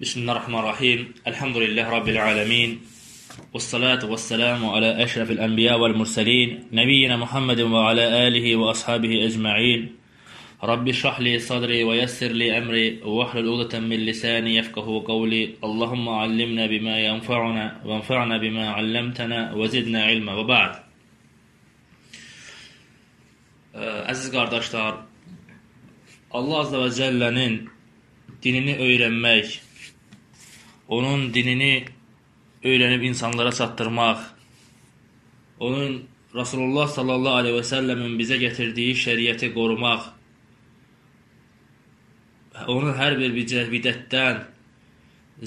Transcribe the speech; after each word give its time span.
Bismillahirrahmanirrahim. 0.00 1.14
Elhamdülillahi 1.26 1.92
Rabbil 1.92 2.24
alemin. 2.24 2.82
Vessalatu 3.54 4.10
vesselamu 4.10 4.72
ala 4.72 5.02
eşrefil 5.02 5.38
enbiya 5.38 5.80
vel 5.80 5.94
murselin. 5.94 6.68
Nebiyyina 6.72 7.16
Muhammedin 7.16 7.72
ve 7.72 7.76
ala 7.76 8.16
alihi 8.16 8.60
ve 8.60 8.64
ashabihi 8.64 9.24
ecma'in. 9.24 10.00
Rabbi 10.66 10.92
şrahli 10.92 11.40
sadri 11.40 11.88
ve 11.88 11.96
yessirli 11.96 12.48
emri 12.48 13.00
ve 13.04 13.10
vahlul 13.10 13.46
uğdeten 13.46 13.82
min 13.82 14.06
lisani 14.06 14.54
yefkahu 14.54 15.04
kavli. 15.04 15.56
Allahumma 15.62 16.20
allimna 16.20 16.70
bima 16.70 16.90
yenfa'una 16.90 17.80
ve 17.84 17.92
enfa'na 17.92 18.42
bima 18.42 18.74
allamtana 18.74 19.58
ve 19.58 19.68
zidna 19.68 20.10
ilma 20.10 20.36
ve 20.36 20.48
ba'd. 20.48 20.74
Əziz 24.08 24.32
qardaşlar, 24.32 24.94
Allah 26.30 26.58
Azza 26.58 26.78
və 26.84 26.88
Cəllənin 27.00 27.66
dinini 28.42 28.80
öyrənmək, 28.80 29.69
onun 30.90 31.28
dinini 31.34 31.84
öyrənib 32.64 33.02
insanlara 33.02 33.52
çatdırmaq, 33.52 34.18
onun 35.60 36.02
Rasulullah 36.34 36.88
sallallahu 36.88 37.40
aleyhi 37.42 37.56
və 37.58 37.66
səlləmin 37.72 38.16
bizə 38.18 38.38
gətirdiyi 38.42 38.96
şəriəti 39.04 39.52
qorumaq, 39.54 40.08
onun 42.66 42.92
hər 42.98 43.16
bir 43.20 43.34
bidətdən, 43.72 44.44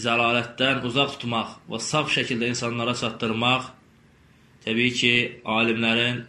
zəlalətdən 0.05 0.81
uzaq 0.87 1.17
tutmaq 1.19 1.57
və 1.69 1.79
saf 1.91 2.09
şəkildə 2.15 2.49
insanlara 2.55 2.95
çatdırmaq 2.97 3.69
təbii 4.65 4.93
ki, 4.99 5.15
alimlərin 5.45 6.23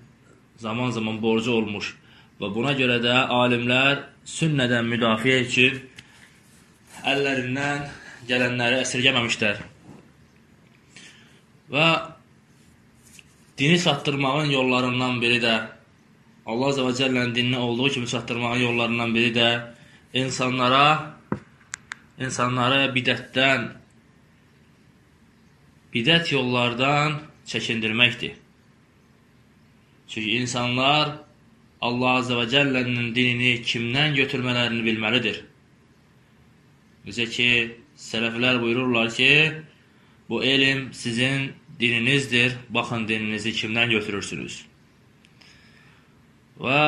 zaman-zaman 0.60 1.22
borcu 1.22 1.54
olmuş 1.54 1.94
və 2.40 2.50
buna 2.54 2.74
görə 2.76 2.98
də 3.02 3.14
alimlər 3.40 4.02
sünnədən 4.28 4.90
müdafiə 4.90 5.40
üçün 5.46 5.78
əllərindən 7.08 7.86
gələnləri 8.28 8.80
əsirgəməmişlər. 8.84 9.62
Və 11.74 11.86
dini 13.58 13.78
çatdırmağın 13.80 14.50
yollarından 14.52 15.20
biri 15.22 15.40
də 15.44 15.54
Allah 16.46 16.72
Azə 16.72 16.84
və 16.84 16.92
Cəllənin 16.98 17.34
dinini 17.34 17.58
olduğu 17.58 17.88
kimi 17.96 18.06
çatdırmağın 18.08 18.60
yollarından 18.66 19.14
biri 19.14 19.32
də 19.36 19.48
insanlara 20.14 21.16
insanları 22.18 22.90
bidətdən 22.94 23.68
bidət 25.94 26.32
yollardan 26.34 27.20
çəkindirməkdir. 27.46 28.34
Çünki 30.08 30.36
insanlar 30.42 31.16
Allah 31.80 32.20
Azə 32.20 32.36
və 32.38 32.44
Cəllənin 32.52 33.14
dinini 33.16 33.56
kimdən 33.64 34.14
götürmələrini 34.20 34.84
bilməlidir. 34.84 35.40
Necə 37.04 37.26
ki, 37.28 37.48
sələflər 37.96 38.60
buyururlar 38.62 39.10
ki, 39.14 39.30
bu 40.28 40.42
elm 40.44 40.92
sizin 40.92 41.52
dininizdir, 41.80 42.52
baxın 42.70 43.08
dininizi 43.08 43.52
kimdən 43.52 43.90
götürürsünüz. 43.90 44.62
Və 46.60 46.80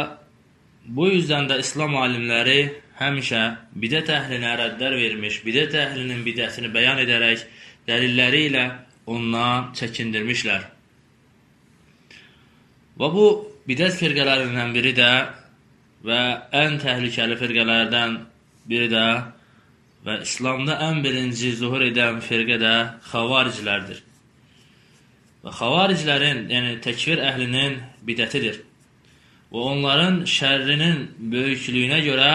bu 0.87 1.09
yüzdən 1.11 1.49
də 1.51 1.59
İslam 1.63 1.97
alimləri 1.99 2.61
həmişə 3.01 3.43
bidət 3.75 4.13
əhlinə 4.15 4.55
rəddlər 4.61 4.97
vermiş, 4.97 5.43
bidət 5.47 5.75
əhlinin 5.83 6.23
bidətini 6.27 6.71
bəyan 6.75 7.03
edərək 7.03 7.45
dəlilləri 7.89 8.47
ilə 8.51 8.65
ondan 9.07 9.73
çəkindirmişlər. 9.79 10.63
Və 12.97 13.09
bu 13.13 13.27
bidət 13.69 13.99
firqələrindən 14.01 14.73
biri 14.75 14.95
də 14.97 15.11
və 16.07 16.21
ən 16.55 16.79
təhlükəli 16.81 17.37
firqələrdən 17.41 18.21
biri 18.71 18.89
də 18.93 19.07
və 20.07 20.21
İslamda 20.23 20.79
ən 20.87 21.03
birinci 21.05 21.51
zuhur 21.59 21.83
edən 21.89 22.21
firqə 22.23 22.61
də 22.63 22.75
xavaricilərdir. 23.11 24.03
Və 25.43 25.55
xavaricilərin, 25.61 26.47
yəni 26.51 26.77
təkvir 26.85 27.23
əhlinin 27.27 27.81
bidətidir. 28.07 28.61
Və 29.51 29.65
onların 29.73 30.23
şərrinin 30.31 31.03
böyüklüyünə 31.33 32.01
görə 32.07 32.31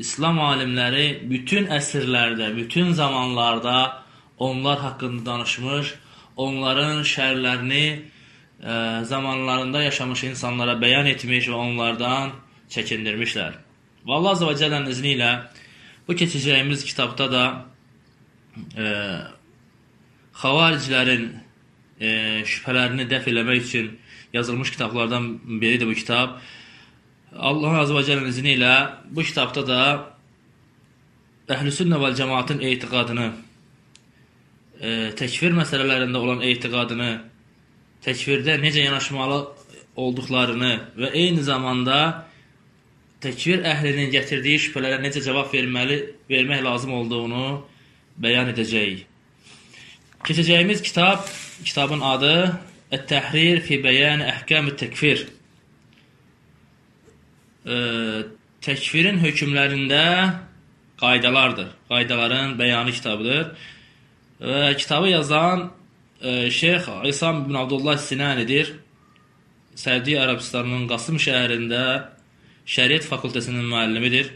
İslam 0.00 0.40
alimləri 0.40 1.06
bütün 1.28 1.68
əsrlərdə, 1.72 2.54
bütün 2.56 2.92
zamanlarda 2.96 4.02
onlar 4.38 4.80
haqqında 4.80 5.26
danışmış, 5.26 5.94
onların 6.36 7.02
şərlərini 7.06 7.86
ə, 7.92 7.98
e, 8.62 9.04
zamanlarında 9.04 9.82
yaşamış 9.82 10.24
insanlara 10.32 10.78
bəyan 10.80 11.10
etmiş 11.12 11.50
və 11.52 11.58
onlardan 11.66 12.32
çəkindirmişlər. 12.72 13.58
Və 14.06 14.16
Allah 14.16 14.36
Azə 14.36 14.48
və 14.48 14.56
Cəllənin 14.58 14.90
izni 14.90 15.12
ilə 15.18 15.32
Bu 16.08 16.16
keçəcəyimiz 16.18 16.84
kitabda 16.84 17.28
da 17.32 17.44
e, 18.76 18.86
xavaricilərin 20.42 21.28
e, 22.00 22.08
şübhələrini 22.48 23.06
dəf 23.10 23.28
eləmək 23.30 23.62
üçün 23.66 23.92
yazılmış 24.32 24.70
kitablardan 24.74 25.28
biridir 25.60 25.86
bu 25.86 25.94
kitab. 25.94 26.40
Allah 27.32 27.78
Azə 27.84 27.94
və 27.96 28.02
Cəllənin 28.08 28.32
izni 28.32 28.56
ilə 28.58 28.74
bu 29.10 29.24
kitabda 29.24 29.64
da 29.68 29.82
Əhlüsünnə 31.52 31.98
və 32.00 32.12
cəmaatın 32.16 32.62
etiqadını, 32.64 33.26
e, 34.80 34.90
təkfir 35.18 35.52
məsələlərində 35.56 36.16
olan 36.16 36.44
etiqadını, 36.48 37.10
təkvirdə 38.04 38.54
necə 38.62 38.86
yanaşmalı 38.86 39.40
olduqlarını 40.00 40.72
və 40.96 41.10
eyni 41.18 41.42
zamanda 41.44 41.98
təkvir 43.22 43.62
əhlinin 43.68 44.10
gətirdiyi 44.12 44.60
şübhələrə 44.66 44.98
necə 45.02 45.22
cavab 45.24 45.52
verməli, 45.54 45.98
vermək 46.30 46.62
lazım 46.66 46.92
olduğunu 46.98 47.46
bəyan 48.22 48.52
edəcəyik. 48.52 49.06
Keçəcəyimiz 50.26 50.82
kitab, 50.86 51.24
kitabın 51.64 52.00
adı 52.06 52.34
Ət-Təhrir 52.92 53.62
fi 53.66 53.80
Bəyan 53.82 54.20
Əhkam 54.22 54.68
Təkfir. 54.78 55.24
Təkfirin 58.62 59.18
hökmlərində 59.22 60.02
qaydalardır. 61.02 61.72
Qaydaların 61.88 62.54
bəyanı 62.58 62.92
kitabıdır. 62.94 63.48
Və 64.42 64.76
kitabı 64.76 65.08
yazan 65.08 65.70
e, 66.20 66.50
Şeyx 66.50 66.88
İsam 67.04 67.44
ibn 67.44 67.54
Abdullah 67.54 67.98
Sinanidir. 67.98 68.74
Səudi 69.74 70.18
Ərəbistanının 70.18 70.88
Qasım 70.90 71.18
şəhərində 71.22 71.82
Şəriət 72.68 73.08
fakültəsinin 73.10 73.66
müəllimidir. 73.66 74.32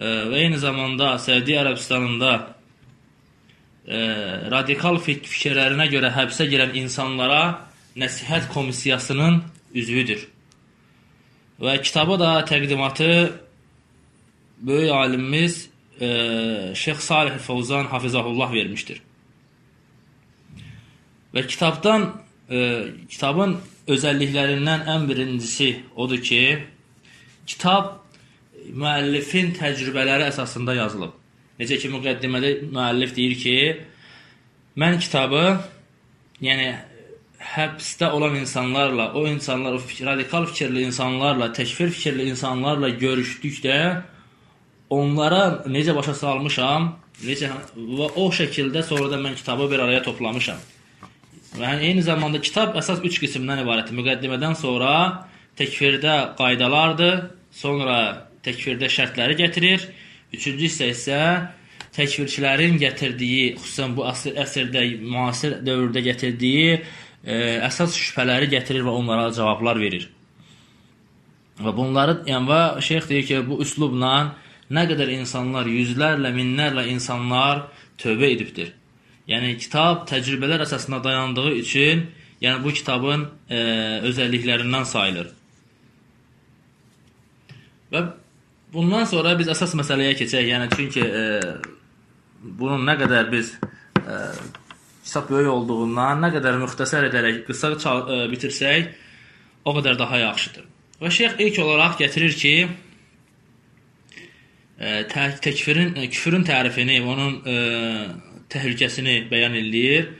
Və 0.00 0.38
eyni 0.44 0.58
zamanda 0.60 1.14
Səudi 1.20 1.56
Ərəbistanında 1.60 2.30
e, 3.84 3.98
radikal 4.52 4.96
fik 5.04 5.26
fikirlərinə 5.28 5.90
görə 5.92 6.12
həbsə 6.14 6.46
girən 6.48 6.72
insanlara 6.80 7.42
nəsihət 8.00 8.48
komissiyasının 8.54 9.42
üzvüdür. 9.76 10.24
Və 11.60 11.76
kitabı 11.84 12.16
da 12.20 12.32
təqdimatı 12.48 13.10
böyük 14.60 14.92
alimimiz 14.92 15.68
e, 16.00 16.08
Şeyx 16.74 16.98
Salih 16.98 17.36
Fəvzan 17.46 17.92
Hafizahullah 17.92 18.52
vermişdir. 18.52 19.02
Və 21.34 21.46
kitabdan 21.46 22.08
e, 22.50 22.84
kitabın 23.08 23.58
özəlliklərindən 23.88 24.88
ən 24.90 25.08
birincisi 25.08 25.74
odur 25.96 26.22
ki, 26.22 26.40
kitab 27.46 27.96
müəllifin 28.68 29.54
təcrübələri 29.56 30.28
əsasında 30.30 30.76
yazılıb. 30.78 31.16
Necə 31.60 31.78
ki, 31.80 31.90
müqəddimədə 31.92 32.52
müəllif 32.70 33.14
deyir 33.16 33.36
ki, 33.40 33.56
mən 34.80 34.98
kitabı, 35.02 35.42
yəni 36.44 36.70
həbsdə 37.40 38.10
olan 38.12 38.36
insanlarla, 38.40 39.12
o 39.14 39.26
insanlar, 39.28 39.76
o 39.76 39.78
fikir, 39.78 40.06
radikal 40.06 40.46
fikirli 40.46 40.86
insanlarla, 40.88 41.50
təkfir 41.56 41.90
fikirli 41.92 42.28
insanlarla 42.32 42.92
görüşdükdə 43.00 43.78
onlara 44.90 45.42
necə 45.70 45.94
başa 45.96 46.14
salmışam, 46.14 46.92
necə 47.24 47.50
və 47.76 48.10
o 48.16 48.28
şəkildə 48.34 48.84
sonra 48.86 49.10
da 49.12 49.20
mən 49.22 49.36
kitabı 49.40 49.70
bir 49.70 49.84
araya 49.86 50.02
toplamışam. 50.02 50.60
Yəni 51.58 51.88
eyni 51.88 52.02
zamanda 52.06 52.40
kitab 52.40 52.76
əsas 52.78 53.02
3 53.04 53.18
qismdən 53.24 53.64
ibarətdir. 53.64 53.96
Müqəddimədən 53.98 54.54
sonra 54.58 54.92
təkfirdə 55.58 56.36
qaydalardır, 56.38 57.22
sonra 57.52 57.96
təkfirdə 58.44 58.88
şərtləri 58.90 59.36
gətirir. 59.40 59.86
Üçüncü 60.34 60.66
hissə 60.66 60.90
isə 60.94 61.20
təkfirçilərin 61.96 62.78
gətirdiyi, 62.80 63.56
xüsusən 63.58 63.96
bu 63.96 64.06
əsr, 64.08 64.36
əsrdə, 64.44 64.84
müasir 65.02 65.58
dövrdə 65.66 66.04
gətirdiyi 66.06 66.76
e, 66.76 67.36
əsas 67.66 67.96
şübhələri 67.98 68.50
gətirir 68.54 68.86
və 68.86 68.94
onlara 68.94 69.30
cavablar 69.34 69.80
verir. 69.80 70.08
Və 71.60 71.72
bunları, 71.76 72.20
yəni 72.30 72.60
şeyx 72.86 73.08
deyir 73.10 73.26
ki, 73.28 73.40
bu 73.48 73.60
üslubla 73.64 74.14
nə 74.72 74.86
qədər 74.88 75.10
insanlar, 75.18 75.68
yüzlərlə, 75.68 76.30
minlərlə 76.32 76.86
insanlar 76.92 77.66
tövbə 78.00 78.30
edibdir. 78.36 78.72
Yəni 79.28 79.58
kitab 79.60 80.06
təcrübələr 80.08 80.64
əsasında 80.64 81.02
dayandığı 81.04 81.50
üçün, 81.58 82.06
yəni 82.40 82.64
bu 82.64 82.72
kitabın 82.72 83.28
e, 83.50 83.60
özəlliklərindən 84.08 84.88
sayılır. 84.88 85.28
Və 87.90 88.02
bundan 88.72 89.06
sonra 89.10 89.34
biz 89.38 89.50
əsas 89.50 89.74
məsələyə 89.78 90.16
keçək. 90.18 90.46
Yəni 90.52 90.68
çünki 90.74 91.04
e, 91.04 91.24
bunun 92.40 92.84
nə 92.86 92.96
qədər 93.00 93.30
biz 93.32 93.54
ə, 93.60 94.18
kitab 95.04 95.30
böyük 95.32 95.50
olduğundan 95.54 96.22
nə 96.24 96.30
qədər 96.36 96.60
müxtəsər 96.62 97.08
edərək 97.10 97.42
qısa 97.48 97.72
ə, 97.74 98.20
bitirsək, 98.30 98.94
o 99.66 99.74
qədər 99.76 99.98
daha 99.98 100.22
yaxşıdır. 100.24 100.68
Və 101.00 101.10
şeyx 101.16 101.42
ilk 101.42 101.60
olaraq 101.64 101.98
gətirir 102.00 102.36
ki, 102.38 102.54
tə 105.10 105.28
təkfirin, 105.44 105.94
ə, 105.98 106.08
küfrün 106.12 106.46
tərifini, 106.48 107.00
onun 107.04 107.38
ə, 107.42 107.60
təhlükəsini 108.52 109.24
bəyan 109.30 109.56
eləyir. 109.60 110.12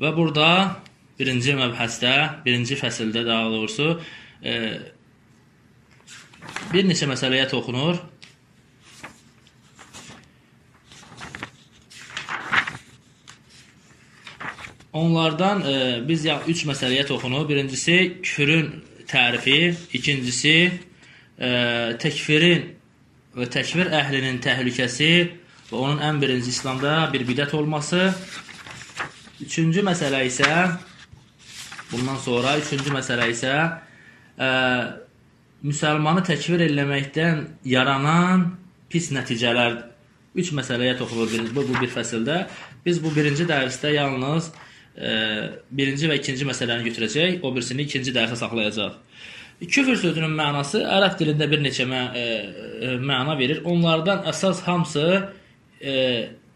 Və 0.00 0.14
burada 0.16 0.80
birinci 1.20 1.54
məbhəsdə, 1.58 2.14
birinci 2.44 2.78
fəsildə 2.80 3.24
daha 3.26 3.50
doğrusu 3.52 3.92
ə, 3.94 4.56
bir 6.72 6.86
neçə 6.86 7.08
məsələyə 7.10 7.48
toxunur. 7.50 7.98
Onlardan 14.92 15.62
e, 15.62 15.74
biz 16.08 16.24
ya 16.26 16.40
üç 16.48 16.64
məsələyə 16.66 17.06
toxunuq. 17.06 17.48
Birincisi 17.48 17.96
küfrün 18.22 18.70
tərifi, 19.10 19.74
ikincisi 19.94 20.54
e, 21.38 21.50
təkfirin 22.02 22.66
və 23.38 23.46
təkfir 23.54 23.92
əhlinin 23.94 24.40
təhlükəsi 24.42 25.12
və 25.70 25.76
onun 25.78 26.02
ən 26.02 26.18
birinci 26.22 26.50
İslamda 26.50 26.94
bir 27.12 27.26
bidət 27.28 27.54
olması. 27.54 28.10
Üçüncü 29.40 29.84
məsələ 29.86 30.24
isə 30.26 30.50
bundan 31.92 32.18
sonra 32.18 32.56
üçüncü 32.58 32.90
məsələ 32.94 33.30
isə 33.30 33.54
e, 34.38 34.50
müsəlmanı 35.66 36.24
təkfir 36.28 36.64
eləməkdən 36.66 37.44
yaranan 37.68 38.48
pis 38.90 39.10
nəticələr. 39.14 39.78
Üç 40.38 40.52
məsələyə 40.54 40.96
toxunur 40.98 41.50
bu, 41.54 41.64
bu 41.66 41.80
bir 41.80 41.90
fəsildə. 41.90 42.44
Biz 42.86 43.00
bu 43.02 43.10
birinci 43.14 43.48
dərsdə 43.48 43.94
yalnız 43.96 44.52
birinci 45.70 46.08
və 46.10 46.18
ikinci 46.18 46.46
məsələni 46.48 46.86
götürəcək, 46.90 47.40
o 47.42 47.52
birisini 47.54 47.86
ikinci 47.86 48.12
dərsə 48.14 48.36
saxlayacaq. 48.40 48.98
Küfr 49.60 49.96
sözünün 50.00 50.32
mənası 50.36 50.80
ərəb 50.88 51.18
dilində 51.20 51.46
bir 51.50 51.60
neçə 51.60 51.84
mə 51.88 52.00
ə, 52.00 52.22
ə, 52.24 52.92
məna 52.96 53.36
verir. 53.36 53.60
Onlardan 53.68 54.24
əsas 54.30 54.62
hamısı 54.64 55.04
ə, 55.20 55.96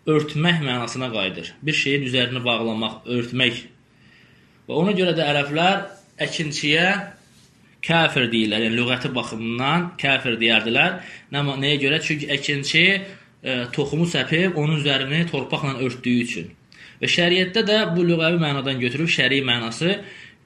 örtmək 0.09 0.63
mənasına 0.65 1.11
qayıdır. 1.13 1.51
Bir 1.63 1.77
şeyin 1.77 2.07
üzərini 2.09 2.41
bağlamaq, 2.45 3.03
örtmək. 3.05 3.61
Və 4.69 4.81
ona 4.81 4.97
görə 4.97 5.13
də 5.19 5.27
ərəblər 5.35 5.85
əkinçiyə 6.25 6.87
kafir 7.87 8.31
deyirlər. 8.33 8.67
Yəni 8.67 8.81
lüğəti 8.81 9.13
baxımından 9.15 9.95
kafir 10.01 10.39
deyərdilər. 10.41 10.99
Nə 11.33 11.45
nəyə 11.53 11.79
görə? 11.83 12.01
Çünki 12.05 12.31
əkinçi 12.37 12.85
ə, 12.95 13.57
toxumu 13.77 14.09
səpib 14.09 14.57
onun 14.61 14.81
üzərini 14.81 15.25
torpaqla 15.31 15.79
örtdüyü 15.85 16.29
üçün. 16.29 16.53
Və 17.01 17.11
şəriətdə 17.11 17.65
də 17.69 17.81
bu 17.97 18.05
lüğəvi 18.09 18.39
mənadan 18.41 18.79
götürüb 18.81 19.11
şəri 19.11 19.43
mənası 19.45 19.99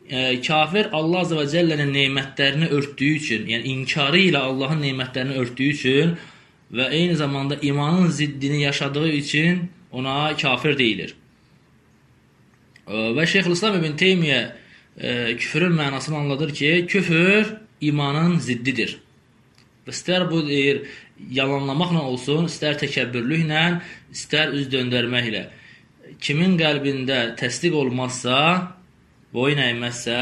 e, 0.09 0.41
kafir 0.41 0.89
Allah 0.93 1.25
Azza 1.25 1.37
və 1.39 1.47
Cəllənin 1.53 1.93
nemətlərini 1.95 2.71
örtdüyü 2.75 3.17
üçün, 3.21 3.47
yəni 3.53 3.75
inkarı 3.75 4.23
ilə 4.31 4.43
Allahın 4.51 4.83
nemətlərini 4.83 5.37
örtdüyü 5.43 5.75
üçün 5.77 6.15
və 6.73 6.89
eyni 6.93 7.17
zamanda 7.17 7.59
imanın 7.63 8.09
ziddini 8.09 8.63
yaşadığı 8.63 9.09
üçün 9.09 9.69
ona 9.93 10.37
kafir 10.37 10.79
deyilir. 10.79 11.15
E, 12.87 12.93
və 13.17 13.27
Şeyxülislam 13.27 13.79
İbn 13.83 13.97
Teymiyyə 14.01 14.43
e, 14.99 15.37
küfrün 15.37 15.77
mənasını 15.79 16.17
anladır 16.17 16.55
ki, 16.55 16.73
küfür 16.89 17.55
imanın 17.81 18.39
ziddidir. 18.43 18.99
Və 19.87 19.95
istər 19.95 20.27
bu 20.31 20.43
deyir, 20.47 20.83
yalanlamaqla 21.33 22.03
olsun, 22.11 22.51
istər 22.51 22.77
təkəbbürlüklə, 22.83 23.63
istər 24.13 24.53
üz 24.59 24.69
döndərməklə 24.73 25.49
kimin 26.23 26.57
qəlbində 26.59 27.19
təsdiq 27.39 27.75
olmazsa, 27.79 28.39
boyun 29.35 29.61
əyməzsə, 29.63 30.19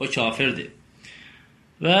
o 0.00 0.08
kafirdir. 0.10 0.70
Və 1.80 2.00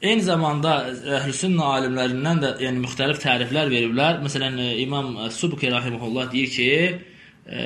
eyni 0.00 0.24
zamanda 0.24 0.74
əhlüsünnə 1.20 1.70
alimlərindən 1.76 2.42
də 2.44 2.52
yəni 2.64 2.84
müxtəlif 2.84 3.20
təriflər 3.22 3.72
veriblər. 3.72 4.20
Məsələn, 4.24 4.60
İmam 4.84 5.16
Subki 5.34 5.72
rahimehullah 5.72 6.30
deyir 6.32 6.52
ki, 6.54 6.68
e, 7.46 7.64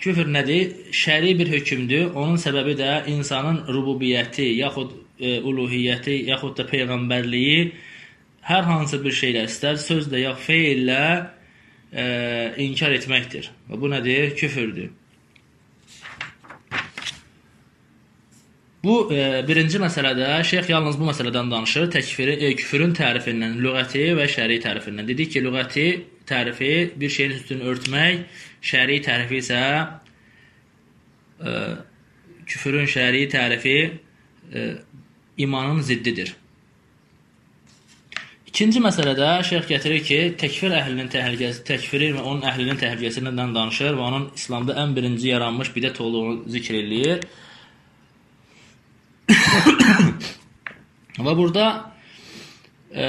küfr 0.00 0.28
nədir? 0.32 0.74
Şəri 0.96 1.34
bir 1.38 1.50
hökmdür. 1.52 2.12
Onun 2.14 2.40
səbəbi 2.40 2.76
də 2.78 2.92
insanın 3.12 3.64
rububiyyəti, 3.68 4.48
yaxud 4.60 4.94
e, 5.20 5.38
uluhiyyəti, 5.40 6.16
yaxud 6.30 6.56
da 6.58 6.66
peyğəmbərliyi 6.70 7.72
hər 8.48 8.64
hansı 8.68 9.02
bir 9.04 9.14
şeylə 9.14 9.44
istər 9.48 9.76
sözlə 9.80 10.24
ya 10.24 10.32
feillə 10.46 11.02
e, 11.92 12.04
inkar 12.64 12.96
etməkdir. 12.96 13.50
Və 13.68 13.80
bu 13.80 13.92
nədir? 13.92 14.34
Küfürdür. 14.40 14.90
Bu 18.80 18.94
e, 19.12 19.42
birinci 19.44 19.76
məsələdə 19.82 20.38
şeyx 20.48 20.70
yalnız 20.72 20.96
bu 20.96 21.10
məsələdən 21.10 21.50
danışır. 21.52 21.90
Təkfiri, 21.92 22.38
e, 22.46 22.54
küfrün 22.56 22.94
tərifindən, 22.96 23.58
lüğəti 23.60 24.06
və 24.16 24.24
şəri 24.32 24.56
tərifindən. 24.64 25.08
Dedik 25.10 25.34
ki, 25.34 25.42
lüğəti 25.44 25.84
tərifi 26.30 26.72
bir 27.00 27.12
şeyin 27.12 27.34
üstünü 27.36 27.68
örtmək, 27.74 28.22
şəri 28.62 29.00
tərifi 29.04 29.40
isə 29.40 29.60
e, 31.40 31.54
küfrün 32.46 32.86
şəri 32.90 33.26
tərifi 33.32 33.76
e, 34.54 34.68
imanın 35.38 35.80
ziddidir. 35.86 36.34
İkinci 38.50 38.80
məsələdə 38.82 39.28
şeyx 39.46 39.68
gətirir 39.70 40.00
ki, 40.04 40.16
təkfir 40.40 40.72
əhlinin 40.74 41.06
təhlükəsi, 41.12 41.62
təkfiri 41.68 42.08
və 42.16 42.24
onun 42.24 42.42
əhlinin 42.50 42.80
təhlükəsindən 42.80 43.54
danışır 43.54 43.94
və 43.94 44.02
onun 44.08 44.24
İslamda 44.36 44.74
ən 44.82 44.96
birinci 44.96 45.30
yaranmış 45.30 45.70
bidət 45.76 46.00
olduğunu 46.02 46.50
zikr 46.50 46.74
eləyir. 46.80 47.22
və 51.26 51.36
burada 51.38 51.64
e, 52.90 53.06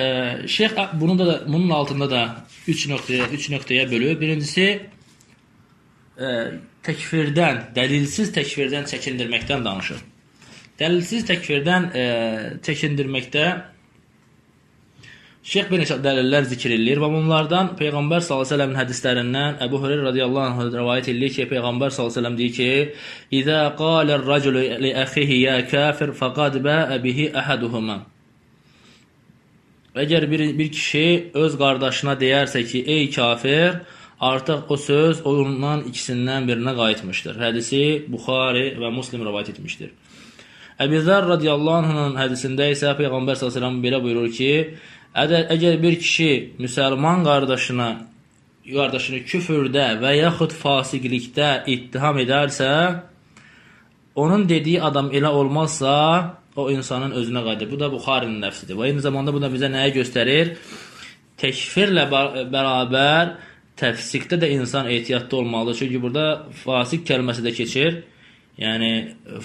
şeyx 0.47 0.94
bunu 1.01 1.18
da 1.19 1.42
bunun 1.47 1.69
altında 1.80 2.09
da 2.12 2.21
3 2.68 2.88
nöqtəyə 2.94 3.31
3 3.33 3.50
nöqtəyə 3.56 3.89
bölür. 3.92 4.19
Birincisi 4.21 4.68
e, 6.18 6.31
təkfirdən, 6.88 7.68
dəlilsiz 7.75 8.34
təkfirdən 8.38 8.88
çəkindirməkdən 8.92 9.68
danışır. 9.68 10.02
Dəlilsiz 10.80 11.28
təkfirdən 11.30 11.92
e, 11.94 12.08
çəkindirməkdə 12.66 13.46
Şeyx 15.42 15.72
bir 15.72 15.80
neçə 15.81 15.96
dəlillər 16.06 16.44
zikr 16.52 16.75
edir 16.75 17.00
və 17.02 17.08
bunlardan 17.10 17.72
Peyğəmbər 17.80 18.22
sallallahu 18.22 18.54
əleyhi 18.60 18.78
hədislərindən 18.78 19.56
Əbu 19.66 19.80
Hüreyrə 19.81 20.04
radiyallahu 20.12 20.62
anh 20.66 20.75
rivayet 20.75 21.07
edir 21.09 21.31
ki, 21.33 21.47
Peyğəmbər 21.50 21.95
sallallahu 21.95 22.21
əleyhi 22.21 22.38
deyir 22.38 22.54
ki: 22.57 23.40
"İza 23.40 23.62
qala 23.80 24.19
ar-raculu 24.19 24.62
li 24.83 24.92
akhihi 25.04 25.40
ya 25.42 25.56
kafir 25.71 26.14
faqad 26.19 26.59
ba'a 26.68 27.00
bihi 27.04 27.31
ahaduhuma." 27.33 27.97
Əgər 30.04 30.30
bir 30.31 30.45
bir 30.59 30.71
kişi 30.78 31.31
öz 31.33 31.57
qardaşına 31.57 32.14
deyərsə 32.21 32.62
ki, 32.69 32.83
"Ey 32.85 33.09
kafir," 33.09 33.81
artıq 34.21 34.69
o 34.69 34.78
söz 34.78 35.25
ondan 35.25 35.83
ikisindən 35.90 36.45
birinə 36.49 36.75
qayıtmışdır. 36.78 37.40
Hədisi 37.42 37.81
Buxari 38.11 38.68
və 38.81 38.94
Müslim 38.94 39.25
rivayet 39.25 39.49
etmişdir. 39.56 39.92
Əbu 40.81 41.01
Zər 41.06 41.28
radiyallahu 41.30 41.85
anh'ın 41.85 42.18
hədisində 42.21 42.69
isə 42.73 42.94
Peyğəmbər 42.99 43.40
səlləm 43.42 43.81
belə 43.83 44.01
buyurur 44.04 44.30
ki: 44.33 44.51
Əgər, 45.23 45.49
əgər 45.56 45.81
bir 45.81 45.97
kişi 45.99 46.31
müsəlman 46.61 47.25
qardaşına 47.28 47.90
qardaşını 48.69 49.23
küfürdə 49.25 49.87
və 50.01 50.13
yaxud 50.19 50.54
fasiqlikdə 50.54 51.49
ittiham 51.73 52.21
edərsə, 52.21 52.69
onun 54.16 54.45
dediyi 54.49 54.81
adam 54.81 55.09
elə 55.11 55.33
olmazsa, 55.33 55.95
o 56.56 56.69
insanın 56.71 57.16
özünə 57.19 57.44
qayıdır. 57.45 57.69
Bu 57.71 57.80
da 57.80 57.92
Buxarinin 57.92 58.42
nəfsidir. 58.44 58.78
Və 58.78 58.90
eyni 58.92 59.04
zamanda 59.04 59.33
bu 59.33 59.42
da 59.42 59.49
bizə 59.51 59.69
nəyə 59.71 59.94
göstərir? 59.95 60.56
Təkfirlə 61.42 62.06
bərabər 62.51 63.31
təfsiqdə 63.80 64.40
də 64.42 64.51
insan 64.57 64.90
ehtiyatlı 64.90 65.37
olmalıdır. 65.37 65.78
Çünki 65.80 66.01
burada 66.01 66.25
fasiq 66.63 67.06
kəlməsi 67.07 67.45
də 67.45 67.54
keçir. 67.56 68.01
Yəni 68.61 68.90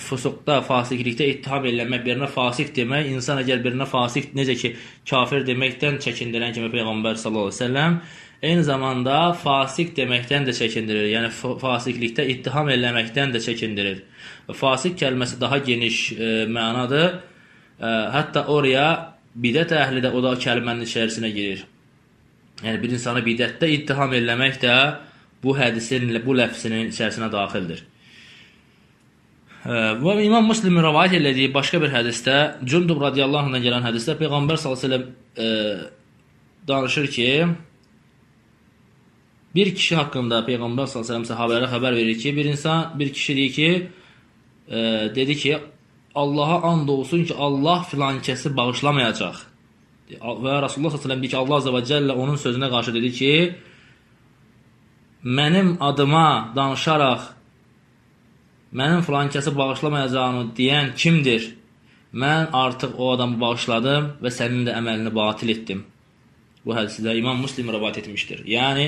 fusuqda, 0.02 0.58
fasiqlikdə 0.66 1.28
ittiham 1.30 1.64
eləmək, 1.70 2.02
birinə 2.04 2.26
fasiq 2.28 2.72
demək, 2.76 3.06
insan 3.14 3.38
əgər 3.40 3.62
birinə 3.64 3.86
fasiq 3.88 4.32
necə 4.36 4.56
ki 4.58 4.72
kafir 5.08 5.46
deməkdən 5.46 6.00
çəkindirən 6.04 6.52
kimi 6.56 6.72
Peyğəmbər 6.74 7.16
sallallahu 7.22 7.52
əleyhi 7.52 7.54
və 7.54 7.60
səlləm 7.62 8.00
eyni 8.42 8.64
zamanda 8.66 9.32
fasiq 9.40 9.94
deməkdən 9.96 10.46
də 10.48 10.54
çəkindirir. 10.58 11.08
Yəni 11.14 11.30
fasiqlikdə 11.62 12.26
ittiham 12.34 12.68
eləməkdən 12.72 13.32
də 13.34 13.42
çəkindirir. 13.46 14.02
Fasiq 14.54 14.98
kəlməsi 15.00 15.40
daha 15.40 15.58
geniş 15.64 16.00
e, 16.12 16.32
mənadır. 16.58 17.16
E, 17.80 17.94
hətta 18.16 18.46
oraya 18.52 18.88
bidət 19.36 19.72
əhli 19.76 20.04
də 20.04 20.12
o 20.12 20.22
da 20.24 20.34
kəlmənin 20.40 20.86
içərisinə 20.86 21.32
girir. 21.32 21.64
Yəni 22.64 22.80
bir 22.82 22.94
insanı 22.96 23.20
bidətdə 23.26 23.68
ittiham 23.74 24.14
eləmək 24.16 24.60
də 24.62 24.76
bu 25.42 25.56
hədisin, 25.58 26.08
bu 26.24 26.36
ləfsinin 26.38 26.88
içərisinə 26.92 27.28
daxildir. 27.32 27.84
Və 29.66 30.14
İmam 30.22 30.46
Müslim 30.46 30.78
rivayet 30.78 31.16
elədiyi 31.18 31.52
başqa 31.54 31.80
bir 31.82 31.90
hədisdə 31.90 32.36
Cündub 32.64 33.00
radiyallahu 33.02 33.48
anhdan 33.48 33.64
gələn 33.64 33.84
hədisdə 33.88 34.14
Peyğəmbər 34.20 34.60
sallallahu 34.62 34.86
əleyhi 34.88 35.02
və 35.02 35.44
səlləm 35.44 35.94
danışır 36.68 37.06
ki, 37.16 37.30
bir 39.54 39.74
kişi 39.74 39.96
haqqında 39.96 40.44
Peyğəmbər 40.46 40.86
sallallahu 40.86 41.02
əleyhi 41.02 41.02
və 41.02 41.10
səlləm 41.10 41.26
səhabələrə 41.32 41.70
xəbər 41.74 41.98
verir 41.98 42.18
ki, 42.22 42.36
bir 42.36 42.50
insan, 42.52 42.94
bir 42.98 43.12
kişi 43.12 43.36
deyir 43.36 43.52
ki, 43.58 43.68
e, 44.68 44.78
dedi 45.14 45.36
ki, 45.36 45.58
Allaha 46.14 46.62
and 46.68 46.88
olsun 46.88 47.24
ki, 47.24 47.34
Allah 47.34 47.82
filan 47.82 48.20
kəsi 48.20 48.56
bağışlamayacaq. 48.56 49.42
Və 50.06 50.58
Rasulullah 50.62 50.94
səlləm 50.94 51.22
deyir 51.22 51.32
ki, 51.32 51.38
Allah 51.40 51.58
azza 51.58 51.72
və 51.74 51.82
cəllə 51.88 52.14
onun 52.14 52.38
sözünə 52.38 52.68
qarşı 52.70 52.94
dedi 52.94 53.10
ki, 53.18 53.32
mənim 55.26 55.72
adıma 55.82 56.52
danışaraq 56.54 57.32
mənim 58.78 59.02
filan 59.06 59.32
kəsi 59.34 59.50
bağışlamayacağını 59.56 60.44
deyən 60.58 60.94
kimdir? 60.94 61.50
Mən 62.14 62.52
artıq 62.54 62.94
o 62.98 63.10
adamı 63.16 63.40
bağışladım 63.40 64.08
və 64.22 64.32
sənin 64.38 64.62
də 64.68 64.78
əməlini 64.78 65.12
batil 65.14 65.52
etdim. 65.56 65.82
Bu 66.64 66.74
hədisi 66.78 67.02
də 67.02 67.16
İmam 67.18 67.42
Müslim 67.42 67.72
rivayet 67.74 67.98
etmişdir. 68.04 68.46
Yəni 68.46 68.86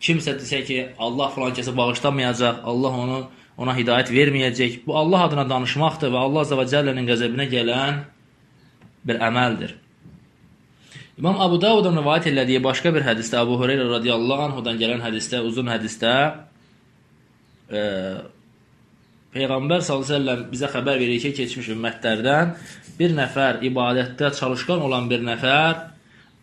kimsə 0.00 0.38
desə 0.38 0.62
ki, 0.66 0.78
Allah 0.98 1.34
filan 1.34 1.58
kəsi 1.58 1.76
bağışlamayacaq, 1.76 2.62
Allah 2.64 2.98
onu 3.04 3.20
ona 3.58 3.74
hidayət 3.76 4.14
verməyəcək. 4.14 4.82
Bu 4.86 4.96
Allah 4.96 5.26
adına 5.28 5.44
danışmaqdır 5.50 6.14
və 6.14 6.24
Allah 6.26 6.46
Azza 6.46 6.56
və 6.56 6.64
Cəllənin 6.70 7.08
qəzəbinə 7.10 7.50
gələn 7.52 8.04
bir 9.06 9.20
əməldir. 9.28 9.81
İmam 11.18 11.40
Abu 11.40 11.60
Davudun 11.60 11.96
rivayet 11.96 12.26
elədiyi 12.30 12.62
başqa 12.64 12.88
bir 12.94 13.04
hədisdə 13.04 13.36
Abu 13.42 13.58
Hüreyrə 13.60 13.84
radiyallahu 13.90 14.46
anhudan 14.46 14.78
gələn 14.80 15.02
hədisdə, 15.04 15.42
uzun 15.44 15.68
hədisdə 15.68 16.12
e, 17.68 17.82
Peyğəmbər 19.34 19.84
sallallahu 19.84 20.46
bizə 20.54 20.70
xəbər 20.72 20.96
verir 21.02 21.20
ki, 21.20 21.34
keçmiş 21.36 21.68
ümmətlərdən 21.74 22.54
bir 22.96 23.12
nəfər 23.18 23.60
ibadətdə 23.68 24.32
çalışqan 24.38 24.80
olan 24.88 25.10
bir 25.12 25.20
nəfər 25.28 25.82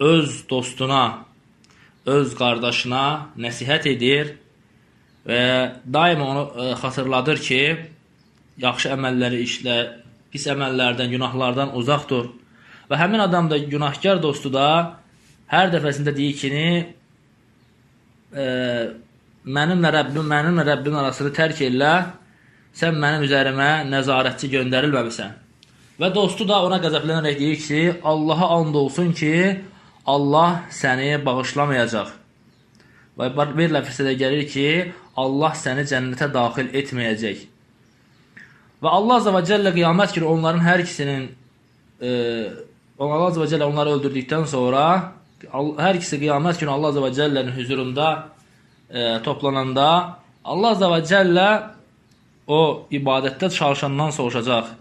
öz 0.05 0.37
dostuna, 0.49 1.03
öz 2.05 2.37
qardaşına 2.37 3.05
nəsihət 3.41 3.89
edir 3.95 4.35
və 5.25 5.41
daima 5.81 6.29
onu 6.29 6.45
e, 6.45 6.71
xatırladır 6.83 7.41
ki, 7.47 7.63
yaxşı 8.61 8.93
əməlləri 8.93 9.41
işlə, 9.47 9.79
pis 10.29 10.45
əməllərdən, 10.53 11.09
günahlardan 11.17 11.73
uzaq 11.73 12.05
dur. 12.13 12.29
Və 12.89 12.97
həmin 12.97 13.21
adam 13.21 13.49
da 13.49 13.57
günahkar 13.57 14.21
dostu 14.21 14.49
da 14.53 14.97
hər 15.51 15.69
dəfəsində 15.73 16.13
deyir 16.15 16.37
ki, 16.39 16.49
e, 18.33 18.45
mənimlə 19.45 19.91
Rəbbim, 19.93 20.25
mənimlə 20.25 20.65
Rəbbim 20.71 20.97
arasını 21.01 21.33
tərk 21.35 21.61
elə, 21.67 21.93
sən 22.73 22.97
mənim 23.01 23.25
üzərimə 23.27 23.69
nəzarətçi 23.89 24.49
göndərilməmisən. 24.55 25.35
Və 25.99 26.09
dostu 26.15 26.47
da 26.47 26.61
ona 26.63 26.79
qəzəblənərək 26.79 27.37
deyir 27.37 27.61
ki, 27.61 27.81
Allaha 28.07 28.53
and 28.59 28.75
olsun 28.75 29.11
ki, 29.13 29.33
Allah 30.07 30.63
səni 30.71 31.11
bağışlamayacaq. 31.25 32.15
Və 33.19 33.29
bir 33.35 33.73
ləfəsdə 33.75 34.05
də 34.07 34.15
gəlir 34.21 34.45
ki, 34.49 34.67
Allah 35.19 35.55
səni 35.59 35.83
cənnətə 35.89 36.29
daxil 36.31 36.71
etməyəcək. 36.81 37.41
Və 38.79 38.93
Allah 38.95 39.19
Azza 39.19 39.33
və 39.35 39.43
Cəllə 39.43 39.73
qiyamət 39.75 40.15
günü 40.15 40.29
onların 40.31 40.63
hər 40.63 40.85
ikisinin 40.85 41.25
e, 41.99 42.09
Allah 42.99 43.29
Azza 43.29 43.41
və 43.41 43.47
Cəllə 43.51 43.67
onları 43.69 43.95
öldürdükdən 43.97 44.45
sonra 44.51 44.83
hər 45.53 45.99
ikisi 45.99 46.19
qiyamət 46.19 46.59
günü 46.59 46.73
Allah 46.73 46.91
Azza 46.91 47.03
və 47.05 47.11
Cəllənin 47.15 47.55
huzurunda 47.55 48.09
e, 48.89 49.19
toplananda 49.23 49.89
Allah 50.43 50.75
Azza 50.75 50.89
və 50.91 50.99
Cəllə 51.07 51.49
o 52.49 52.61
ibadətdə 52.91 53.51
çalışandan 53.55 54.11
soruşacaq. 54.17 54.73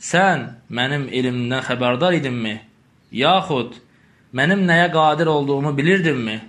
Sən 0.00 0.48
mənim 0.70 1.08
elmimdən 1.10 1.64
xəbərdar 1.68 2.16
idinmi? 2.16 2.56
Yaxud 3.12 3.76
mənim 4.36 4.64
nəyə 4.68 4.90
qadir 4.94 5.28
olduğumu 5.32 5.76
bilirdinmi? 5.76 6.40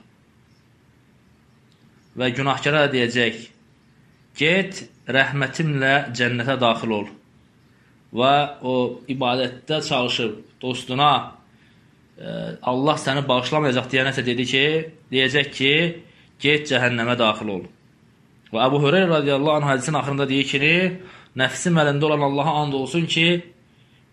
və 2.17 2.31
günahkara 2.33 2.87
deyəcək, 2.91 3.37
get 4.37 4.83
rəhmətimlə 5.13 5.93
cənnətə 6.17 6.57
daxil 6.61 6.95
ol. 6.99 7.07
Və 8.17 8.35
o 8.65 8.75
ibadətdə 9.11 9.81
çalışıb 9.85 10.61
dostuna 10.61 11.11
e, 12.17 12.29
Allah 12.71 12.97
səni 13.01 13.23
bağışlamayacaq 13.27 13.89
deyənəsə 13.91 14.25
dedi 14.25 14.45
ki, 14.51 14.63
deyəcək 15.11 15.51
ki, 15.57 15.73
get 16.41 16.65
cəhənnəmə 16.71 17.17
daxil 17.19 17.53
ol. 17.57 17.63
Və 18.53 18.63
Əbu 18.63 18.81
Hüreyrə 18.85 19.11
radiyallahu 19.19 19.61
anh 19.61 19.69
hədisin 19.73 19.99
axırında 19.99 20.27
deyir 20.29 20.49
ki, 20.49 20.73
nəfsim 21.37 21.77
əlində 21.77 22.09
olan 22.09 22.25
Allaha 22.29 22.57
and 22.63 22.77
olsun 22.77 23.05
ki, 23.05 23.27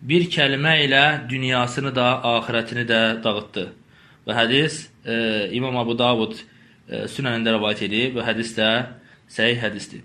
bir 0.04 0.26
kəlmə 0.32 0.74
ilə 0.84 1.04
dünyasını 1.30 1.94
da, 1.96 2.08
axirətini 2.34 2.84
də 2.88 3.00
dağıtdı. 3.24 3.68
Və 4.26 4.36
hədis 4.36 4.80
e, 5.04 5.14
İmam 5.56 5.76
Abu 5.80 5.96
Davud 5.98 6.34
e, 6.36 7.04
sünənində 7.08 7.54
rəvayət 7.56 7.86
edib 7.88 8.18
və 8.18 8.26
hədis 8.26 8.52
də 8.58 8.70
səhih 9.32 9.60
hədisdir. 9.62 10.02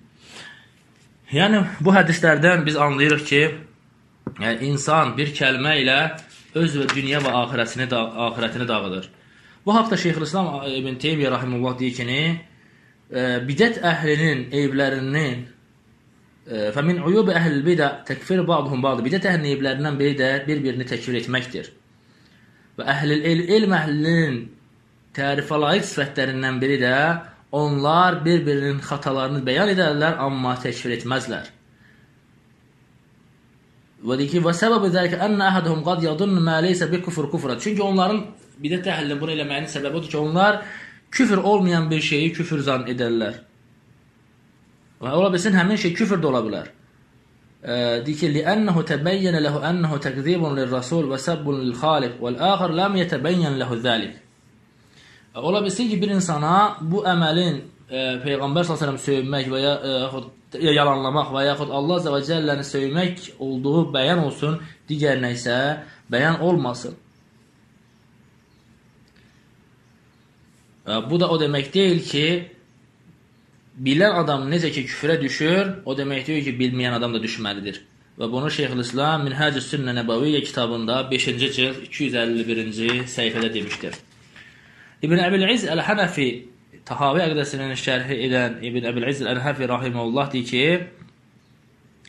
Yəni 1.33 1.61
bu 1.83 1.93
hədislərdən 1.93 2.63
biz 2.65 2.77
anlayırıq 2.79 3.25
ki, 3.27 3.41
yəni 4.37 4.69
insan 4.69 5.15
bir 5.17 5.33
kəlmə 5.35 5.75
ilə 5.83 5.99
öz 6.59 6.75
və 6.81 6.87
dünya 6.93 7.21
və 7.23 7.33
axirətini 7.43 7.89
da 7.89 8.01
axirətini 8.29 8.67
dağıdır. 8.67 9.09
Bu 9.65 9.75
haqda 9.75 9.97
Şeyxülislam 9.97 10.63
İbn 10.65 10.99
Teymiyyə 11.03 11.31
rahimehullah 11.31 11.79
deyir 11.79 11.93
ki, 11.93 12.05
e, 13.11 13.21
bidət 13.49 13.81
əhlinin 13.85 14.47
e, 16.49 16.71
fə 16.75 16.85
min 16.85 17.01
uyub 17.05 17.29
əhl 17.29 17.59
bidə 17.65 17.89
təkfir 18.07 18.41
ba'dhum 18.47 18.81
ba'd. 18.81 19.03
Bidət 19.05 19.27
əhlinin 19.29 19.57
evlərindən 19.57 19.99
biri 19.99 20.15
də 20.17 20.29
bir-birini 20.47 20.87
təkfir 20.89 21.19
etməkdir. 21.21 21.69
Və 22.77 22.87
əhlil 22.95 23.45
elm 23.57 23.75
əhlinin 23.75 24.39
tərifə 25.17 25.59
layiq 25.59 25.85
sifətlərindən 25.89 26.59
biri 26.61 26.79
də 26.81 26.95
onlar 27.51 28.21
bir-birinin 28.25 28.81
xatalarını 28.85 29.43
bəyan 29.45 29.73
edərlər, 29.75 30.17
amma 30.25 30.55
təkfir 30.63 30.97
etməzlər. 30.97 31.49
Və 33.99 34.15
deyir 34.17 34.29
ki, 34.31 34.39
"Və 34.39 34.53
səbəbü 34.55 34.91
zəlikə 34.95 35.19
ən 35.19 35.39
ahadhum 35.43 35.83
qad 35.83 36.03
yadun 36.03 36.41
ma 36.41 36.61
laysa 36.61 36.87
bi 36.91 37.01
kufr 37.01 37.29
kufra." 37.31 37.59
Çünki 37.59 37.81
onların 37.83 38.23
bidət 38.63 38.87
əhlinin 38.87 39.19
bunu 39.19 39.31
eləməyinin 39.31 39.67
səbəbi 39.67 39.95
odur 39.99 40.09
ki, 40.09 40.17
onlar 40.17 40.63
küfr 41.11 41.37
olmayan 41.37 41.91
bir 41.91 42.01
şeyi 42.01 42.33
küfür 42.33 42.59
zan 42.59 42.87
edərlər. 42.87 43.33
Və 45.01 45.11
ola 45.11 45.33
bilsin 45.33 45.53
həmin 45.53 45.75
şey 45.75 45.93
küfr 45.93 46.19
də 46.23 46.25
ola 46.31 46.41
bilər. 46.47 46.67
E, 47.63 47.73
deyir 48.05 48.17
ki, 48.17 48.33
"Li'annahu 48.33 48.85
tabayyana 48.85 49.43
lahu 49.43 49.59
annahu 49.69 49.99
takzibun 49.99 50.55
lir-rasul 50.57 51.05
və 51.11 51.17
sabbun 51.17 51.61
lil-xaliq 51.61 52.13
vel-axir 52.23 52.69
lam 52.79 52.95
yatabayyan 52.95 53.59
lahu 53.59 53.77
zalik." 53.77 54.13
Ola 55.35 55.63
bilsin 55.63 55.89
ki, 55.89 56.01
bir 56.01 56.09
insana 56.09 56.77
bu 56.81 57.03
əməlin 57.03 57.55
e, 57.89 57.97
peyğəmbər 58.23 58.63
sallallahu 58.63 58.85
əleyhi 58.85 58.85
və 58.85 58.85
səlləm 58.85 58.99
söymmək 59.07 59.45
və 59.53 59.59
ya 59.59 59.73
e, 59.89 60.38
yalanlamaq 60.57 61.33
və 61.35 61.45
yaxud 61.49 61.69
Allah 61.69 61.99
z.ə.v-ni 62.01 62.65
söymək 62.65 63.27
olduğu 63.39 63.83
bəyan 63.93 64.23
olsun, 64.23 64.57
digərinə 64.89 65.33
isə 65.35 65.57
bəyan 66.11 66.41
olmasın. 66.41 66.95
Bu 71.09 71.19
da 71.21 71.29
o 71.29 71.37
demək 71.37 71.69
deyil 71.73 72.01
ki, 72.01 72.25
bilən 73.77 74.15
adam 74.23 74.47
necə 74.49 74.71
ki 74.73 74.87
küfrə 74.89 75.19
düşür, 75.21 75.75
o 75.85 75.93
demək 75.97 76.25
deyil 76.27 76.47
ki, 76.47 76.55
bilməyən 76.57 76.97
adam 76.97 77.13
da 77.13 77.21
düşməlidir. 77.21 77.83
Və 78.19 78.27
bunu 78.31 78.49
Şeyxülislam 78.51 79.27
Minhəcü 79.27 79.61
Sünnə 79.63 79.93
Nəbəviyyə 80.01 80.41
kitabında 80.43 81.03
5-ci 81.11 81.51
cild 81.55 81.83
251-ci 81.85 83.03
səhifədə 83.07 83.53
demişdir. 83.53 83.93
İbn 85.05 85.21
Əbil-İz 85.23 85.69
Əl-Hənəfi 85.71 86.27
Tahavi 86.89 87.21
əqdəsinin 87.21 87.75
şərhi 87.77 88.15
edən 88.25 88.63
İbn 88.65 88.87
Əbil-İz 88.89 89.21
Əl-Hənəfi 89.21 89.67
rahimehullah 89.69 90.31
deyir 90.33 90.47
ki, 90.49 90.63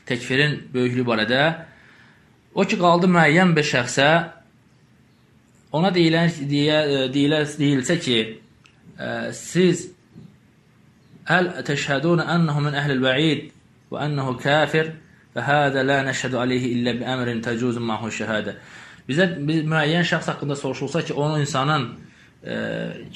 təkfirin 0.08 0.56
böyüklüyü 0.72 1.04
barədə 1.04 1.42
o 2.56 2.64
ki 2.64 2.78
qaldı 2.80 3.10
müəyyən 3.12 3.52
bir 3.58 3.66
şəxsə 3.68 4.08
ona 5.76 5.92
deyilən 5.92 6.32
deyə 6.48 6.80
deyilə, 7.12 7.42
deyilsə 7.60 7.98
ki, 8.06 8.18
ə, 8.96 9.30
siz 9.36 9.90
əl 11.28 11.52
təşhədun 11.68 12.24
ənəhu 12.24 12.64
min 12.64 12.80
əhlil 12.80 13.04
vəid 13.04 13.46
və 13.92 14.06
ənəhu 14.08 14.38
kafir 14.40 14.94
və 15.36 15.44
hədə 15.44 15.84
la 15.84 16.00
nəşhədu 16.08 16.40
aleyhi 16.40 16.72
illə 16.78 16.96
bi 17.02 17.10
əmrin 17.16 17.44
təcuzun 17.44 17.84
mahu 17.84 18.08
şəhadə. 18.08 18.56
Bizə 19.10 19.28
biz, 19.36 19.60
müəyyən 19.68 20.08
şəxs 20.08 20.32
haqqında 20.32 20.56
soruşulsa 20.56 21.04
ki, 21.04 21.12
onun 21.12 21.44
insanın 21.44 21.90
e, 22.43 22.55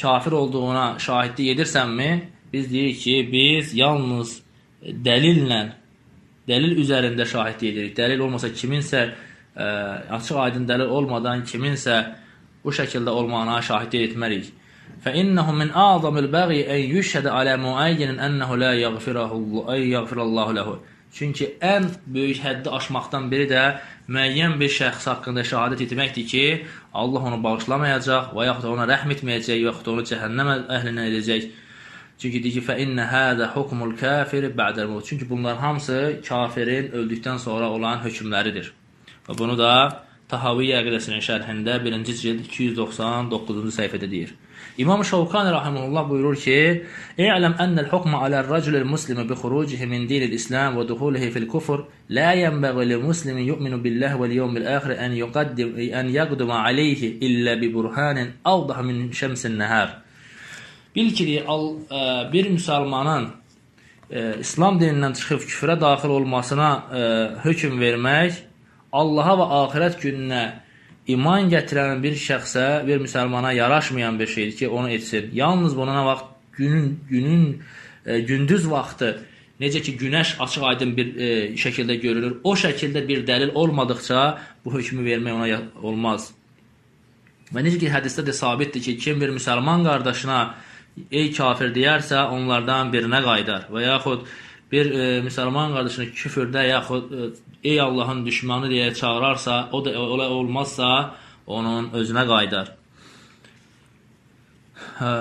kafir 0.01 0.31
olduğuna 0.31 0.99
şahidlik 0.99 1.57
edirsənmi? 1.57 2.19
Biz 2.53 2.71
deyirik 2.73 3.01
ki, 3.01 3.29
biz 3.31 3.73
yalnız 3.77 4.39
dəlillə, 4.83 5.61
dəlil 6.47 6.79
üzərində 6.83 7.25
şahidlik 7.25 7.73
edirik. 7.73 7.97
Dəlil 7.97 8.19
olmasa 8.25 8.49
kiminsə, 8.49 9.09
e, 9.55 9.65
açıq 10.17 10.37
aydın 10.45 10.69
dəlil 10.69 10.95
olmadan 10.99 11.43
kiminsə 11.43 11.99
bu 12.63 12.73
şəkildə 12.73 13.09
olmağına 13.09 13.61
şahidlik 13.61 14.11
etmərik. 14.11 14.53
فإنه 15.05 15.51
من 15.51 15.71
أعظم 15.71 16.17
البغي 16.17 16.59
أن 16.75 16.97
يشهد 16.97 17.27
على 17.27 17.57
معين 17.57 18.19
أنه 18.19 18.57
لا 18.57 18.73
يغفره 18.73 19.31
أن 19.69 19.81
يغفر 19.95 20.21
الله 20.21 20.53
له. 20.53 20.79
Çünki 21.13 21.57
ən 21.61 21.87
böyük 22.05 22.37
həddi 22.43 22.69
aşmaqdan 22.69 23.31
biri 23.31 23.47
də 23.49 23.63
müəyyən 24.08 24.58
bir 24.60 24.72
şəxs 24.72 25.08
haqqında 25.10 25.44
şəhadət 25.48 25.84
etməkdir 25.86 26.26
ki, 26.28 26.44
Allah 26.92 27.28
onu 27.30 27.40
bağışlamayacaq 27.44 28.32
və 28.36 28.48
yaxud 28.50 28.66
da 28.66 28.72
ona 28.76 28.86
rəhm 28.90 29.14
etməyəcək, 29.16 29.62
yaxud 29.64 29.86
da 29.86 29.92
onu 29.94 30.06
cəhənnəm 30.10 30.50
əhlindən 30.78 31.10
edəcək. 31.10 31.50
Çünki 32.20 32.42
deyir 32.44 32.60
ki, 32.60 32.64
fə 32.68 32.78
innə 32.84 33.08
hədə 33.10 33.50
hukmul 33.56 33.96
kafir 33.98 34.50
ba'dəl 34.58 34.90
mut. 34.92 35.06
Çünki 35.08 35.28
bunlar 35.30 35.56
hamısı 35.58 36.20
kafirin 36.28 36.92
öldükdən 37.00 37.40
sonra 37.42 37.70
olan 37.70 38.04
hökmləridir. 38.04 38.70
Və 39.28 39.38
bunu 39.38 39.56
da 39.58 39.72
Tahaviyyə 40.32 40.78
əqidəsinin 40.80 41.20
şərhində 41.24 41.76
1-ci 41.84 42.14
cild 42.20 42.46
299-cu 42.48 43.72
səhifədə 43.76 44.08
deyir. 44.10 44.30
İmam 44.78 45.04
Şavkani 45.04 45.50
rahimehullah 45.50 46.10
buyurur 46.10 46.36
ki: 46.36 46.86
"İ'lem 47.18 47.54
enel 47.58 47.88
hukmu 47.88 48.16
ala'l-racul 48.16 48.84
muslim 48.84 49.28
bi 49.28 49.34
khurucihi 49.34 49.86
min 49.86 50.08
dinil-islam 50.08 50.76
ve 50.78 50.88
duhulihi 50.88 51.30
fil-kufr 51.30 51.80
la 52.10 52.32
yenbaghi 52.32 52.88
li-muslimin 52.88 53.42
yu'minu 53.42 53.84
billahi 53.84 54.14
vel-yawmil-ahir 54.20 54.98
an 55.04 55.12
yuqaddim 55.12 55.68
an 55.98 56.04
yaqdum 56.08 56.50
alayhi 56.50 57.06
illa 57.06 57.60
bi 57.60 57.74
burhanin 57.74 58.28
awdah 58.44 58.82
min 58.82 59.12
şemsin-nahar." 59.12 59.88
Bil 60.96 61.14
ki, 61.14 61.44
ə, 61.46 62.32
bir 62.32 62.50
müsəlmanın 62.56 63.24
ə, 64.10 64.40
İslam 64.40 64.80
dinindən 64.80 65.14
çıxıb 65.14 65.46
küfrə 65.50 65.80
daxil 65.80 66.08
olmasına 66.18 66.70
ə, 66.74 67.02
hökm 67.46 67.78
vermək 67.78 68.42
Allaha 68.92 69.34
və 69.38 69.46
axirət 69.62 70.02
gününə 70.02 70.63
iman 71.06 71.50
gətirən 71.52 72.02
bir 72.02 72.16
şəxsə, 72.16 72.86
bir 72.86 73.02
müsəlmana 73.04 73.54
yaraşmayan 73.54 74.18
bir 74.18 74.26
şeydir 74.26 74.56
ki, 74.56 74.68
onu 74.68 74.90
etsin. 74.90 75.30
Yalnız 75.32 75.76
buna 75.76 75.96
nə 75.96 76.04
vaxt 76.06 76.24
günün 76.56 77.00
günün 77.10 77.62
e, 78.06 78.20
gündüz 78.20 78.70
vaxtı 78.70 79.18
necə 79.60 79.82
ki 79.82 79.96
günəş 79.98 80.36
açıq-aydın 80.44 80.96
bir 80.96 81.16
e, 81.16 81.28
şəkildə 81.60 81.94
görülür, 82.02 82.38
o 82.44 82.54
şəkildə 82.54 83.06
bir 83.08 83.26
dəlil 83.26 83.52
olmadıkca 83.54 84.38
bu 84.64 84.74
hökmü 84.74 85.04
vermək 85.06 85.36
ona 85.36 85.60
olmaz. 85.82 86.32
Və 87.54 87.62
necə 87.62 87.78
ki 87.78 87.92
hədisdə 87.92 88.24
də 88.26 88.32
sabitdir 88.32 88.82
ki, 88.82 88.96
kim 88.98 89.20
bir 89.20 89.30
müsəlman 89.36 89.84
qardaşına 89.86 90.40
ey 91.10 91.30
kafir 91.34 91.74
deyərsə, 91.74 92.26
onlardan 92.34 92.90
birinə 92.94 93.22
qaydar 93.24 93.68
və 93.70 93.86
yaxud 93.86 94.26
bir 94.74 94.90
e, 94.92 95.04
müsəlman 95.26 95.74
qardaşını 95.76 96.06
küfrdə 96.18 96.66
yaxud 96.68 97.12
e, 97.12 97.28
ey 97.70 97.80
Allahın 97.80 98.24
düşmanı 98.26 98.70
deyə 98.72 98.94
çağırarsa, 98.94 99.68
o 99.72 99.84
da 99.84 99.94
ola 100.00 100.28
olmazsa, 100.38 100.88
onun 101.46 101.92
özünə 102.00 102.26
qaydar. 102.28 102.74
Hə. 104.98 105.14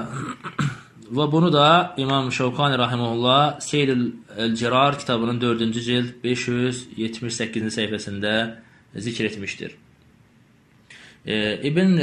Və 1.14 1.26
bunu 1.32 1.52
da 1.54 1.94
İmam 1.98 2.32
Şevkani 2.32 2.78
rahimehullah 2.78 3.60
Seyrül 3.62 4.12
El-Cirar 4.38 5.00
kitabının 5.00 5.40
4-cü 5.42 5.82
cild 5.88 6.12
578-ci 6.24 7.72
səhifəsində 7.78 8.34
zikr 8.96 9.30
etmişdir. 9.30 9.76
E, 11.26 11.60
İbn 11.70 12.00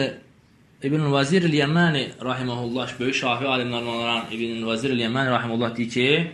İbn 0.83 1.13
Vazir 1.13 1.43
el-Yemani 1.43 2.07
rahimehullah 2.25 2.93
böyük 3.01 3.15
şafi 3.15 3.45
alimlərdən 3.45 3.97
olan 3.97 4.23
İbn 4.33 4.67
Vazir 4.67 4.91
el-Yemani 4.91 5.31
rahimehullah 5.31 5.77
deyir 5.77 5.91
ki, 5.91 6.33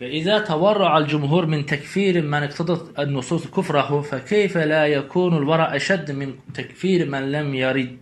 فإذا 0.00 0.38
تورع 0.38 0.98
الجمهور 0.98 1.46
من 1.46 1.66
تكفير 1.66 2.22
من 2.22 2.42
اقتضت 2.42 2.98
النصوص 2.98 3.46
كفره 3.46 4.00
فكيف 4.00 4.56
لا 4.56 4.86
يكون 4.86 5.36
الورع 5.36 5.76
أشد 5.76 6.10
من 6.10 6.34
تكفير 6.54 7.08
من 7.08 7.32
لم 7.32 7.54
يرد 7.54 7.96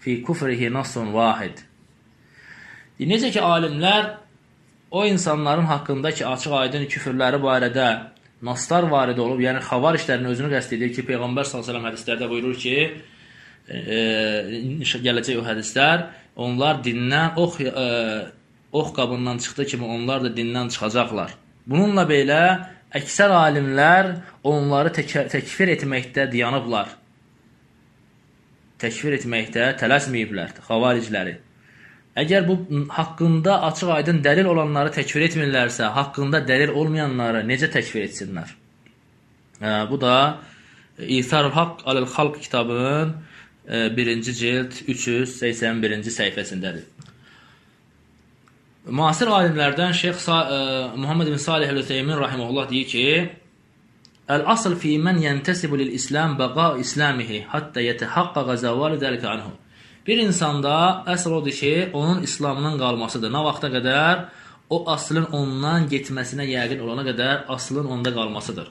في 0.00 0.16
كفره 0.16 0.68
نص 0.68 0.96
واحد 0.96 1.52
Necə 2.98 3.28
ki, 3.30 3.38
alimlər 3.38 4.08
o 4.90 5.04
insanların 5.06 5.68
haqqında 5.70 6.10
ki, 6.10 6.24
açıq-aydın 6.26 6.88
küfürləri 6.90 7.38
barədə 7.38 7.86
naslar 8.42 8.88
varid 8.90 9.20
olub, 9.22 9.38
yəni 9.42 9.62
xavar 9.62 9.94
işlərinin 9.98 10.32
özünü 10.32 10.50
qəst 10.56 10.74
edir 10.74 10.90
ki, 10.96 11.04
Peyğəmbər 11.06 11.46
s.ə.v 11.46 11.78
hədislərdə 11.84 12.26
buyurur 12.30 12.56
ki, 12.58 12.74
e, 13.70 13.78
e 13.78 14.98
gələcək 15.06 15.38
o 15.38 15.44
hədislər, 15.46 16.08
onlar 16.42 16.82
dindən 16.82 17.38
ox, 17.38 17.60
e, 17.62 17.86
ox 18.72 18.90
qabından 18.98 19.38
çıxdığı 19.46 19.66
kimi 19.74 19.86
onlar 19.86 20.26
da 20.26 20.34
dindən 20.34 20.74
çıxacaqlar. 20.74 21.36
Bununla 21.69 22.03
belə 22.09 22.41
əksər 22.93 23.31
alimlər 23.33 24.11
onları 24.47 24.91
tək 24.97 25.15
təkfir 25.31 25.71
etməkdə 25.77 26.27
dayanıblar. 26.31 26.91
Təkfir 28.83 29.15
etməkdə 29.17 29.71
tələsməyiblər, 29.79 30.57
xavaricləri. 30.67 31.37
Əgər 32.19 32.43
bu 32.45 32.57
haqqında 32.93 33.61
açıq-aydın 33.69 34.19
dəlil 34.25 34.49
olanları 34.51 34.91
təkfir 34.93 35.23
etmirlərsə, 35.29 35.87
haqqında 35.95 36.43
dəlil 36.45 36.75
olmayanları 36.77 37.41
necə 37.47 37.71
təkfir 37.73 38.05
etsinlər? 38.05 38.51
Hə, 39.63 39.71
bu 39.89 39.97
da 40.01 40.17
İsarul 40.99 41.55
Haqq 41.55 41.87
aləl-Xalq 41.89 42.37
kitabının 42.43 43.15
1-ci 43.97 44.33
cild 44.37 44.75
381-ci 44.91 46.13
səhifəsindədir. 46.13 46.83
Müasir 48.83 49.29
alimlərdən 49.31 49.93
Şeyx 49.95 50.25
e, 50.27 50.33
Muhammed 50.99 51.27
bin 51.31 51.37
Salih 51.37 51.69
el-Üseymin 51.69 52.17
rahimehullah 52.17 52.69
deyir 52.69 52.87
ki: 52.87 53.31
"El-asl 54.29 54.75
fi 54.75 54.97
men 54.99 55.17
yentesibu 55.17 55.79
lil-islam 55.79 56.37
baqa 56.39 56.77
islamihi 56.77 57.45
hatta 57.47 57.81
yetahaqqaqa 57.81 58.57
zaval 58.57 58.97
zalika 58.97 59.29
anhu." 59.29 59.51
Bir 60.07 60.17
insanda 60.17 61.03
əsl 61.07 61.31
odur 61.31 61.51
ki, 61.51 61.89
onun 61.93 62.23
İslamının 62.23 62.77
qalmasıdır. 62.79 63.31
Nə 63.31 63.43
vaxta 63.45 63.67
qədər 63.67 64.25
o 64.69 64.83
aslın 64.91 65.29
ondan 65.31 65.87
getməsinə 65.87 66.43
yəqin 66.43 66.81
olana 66.83 67.05
qədər 67.07 67.45
aslın 67.47 67.85
onda 67.85 68.13
qalmasıdır. 68.13 68.67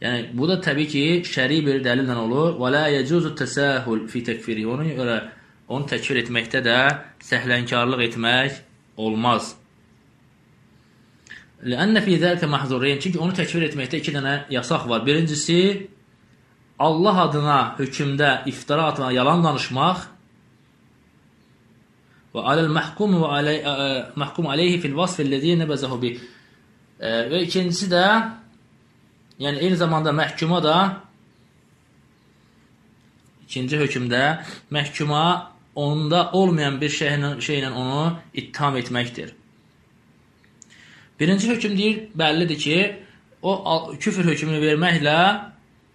Yəni 0.00 0.30
bu 0.32 0.48
da 0.48 0.60
təbii 0.60 0.88
ki, 0.88 1.04
şəri 1.34 1.58
bir 1.66 1.84
dəlillə 1.84 2.16
olur. 2.16 2.56
Və 2.56 2.72
la 2.72 2.86
yecuzu 2.88 3.34
təsahul 3.36 4.06
fi 4.08 4.24
tekfiri. 4.24 4.64
Ona 4.66 4.88
görə 4.96 5.18
onu 5.68 5.84
təkfir 5.92 6.22
etməkdə 6.22 6.64
də 6.64 6.78
səhlənkarlıq 7.30 8.04
etmək 8.08 8.62
olmaz. 8.98 9.54
Lənnə 11.66 12.02
fi 12.04 12.18
zəlikə 12.20 12.46
mahzurayn. 12.50 13.00
Çünki 13.02 13.18
onu 13.22 13.34
təkfir 13.34 13.64
etməkdə 13.66 14.02
iki 14.02 14.14
dənə 14.14 14.34
yasaq 14.54 14.86
var. 14.90 15.02
Birincisi 15.06 15.88
Allah 16.78 17.22
adına 17.24 17.58
hökmdə 17.78 18.44
iftira 18.50 18.86
atmaq, 18.92 19.10
yalan 19.16 19.42
danışmaq 19.42 20.04
və 22.34 22.44
aləl 22.52 22.68
məhkum 22.70 23.16
və 23.18 23.30
aley, 23.38 23.58
məhkum 24.20 24.46
aleyhi 24.52 24.78
fil 24.82 24.94
vasf 24.94 25.18
ellezî 25.24 25.56
nəbəzəhu 25.58 25.98
bi. 26.02 26.12
Və 27.00 27.42
ikincisi 27.46 27.90
də 27.90 28.04
yəni 29.42 29.64
eyni 29.64 29.78
zamanda 29.80 30.14
məhkuma 30.14 30.62
da 30.62 30.76
ikinci 33.48 33.80
hökmdə 33.80 34.22
məhkuma 34.74 35.24
onda 35.78 36.30
olmayan 36.32 36.80
bir 36.80 36.90
şeylə, 36.90 37.36
şeylə 37.44 37.70
onu 37.70 38.16
ittiham 38.34 38.76
etməkdir. 38.80 39.34
Birinci 41.20 41.50
hökm 41.50 41.76
deyir, 41.78 42.00
bəllidir 42.18 42.58
ki, 42.58 42.78
o 43.42 43.52
küfr 43.98 44.26
hökmünü 44.26 44.58
verməklə 44.62 45.18